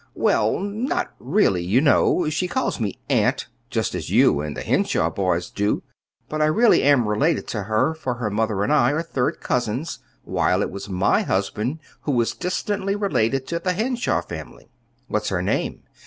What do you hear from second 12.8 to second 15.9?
related to the Henshaw family." "What's her name?"